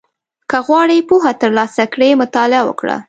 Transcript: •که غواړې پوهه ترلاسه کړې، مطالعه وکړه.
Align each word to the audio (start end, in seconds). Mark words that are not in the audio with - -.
•که 0.49 0.57
غواړې 0.67 0.97
پوهه 1.09 1.31
ترلاسه 1.41 1.83
کړې، 1.93 2.19
مطالعه 2.21 2.61
وکړه. 2.65 2.95